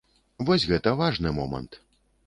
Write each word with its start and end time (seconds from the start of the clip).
Вось 0.47 0.65
гэта 0.71 0.95
важны 1.03 1.37
момант. 1.39 1.81